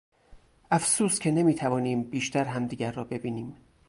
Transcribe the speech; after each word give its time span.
افسوس 0.71 1.19
که 1.19 1.31
نمیتوانیم 1.31 2.03
بیشتر 2.03 2.43
همدیگر 2.45 2.91
را 2.91 3.03
ببینیم. 3.03 3.55